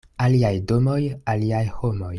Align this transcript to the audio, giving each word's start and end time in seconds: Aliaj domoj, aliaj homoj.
Aliaj 0.27 0.51
domoj, 0.71 0.99
aliaj 1.35 1.65
homoj. 1.79 2.09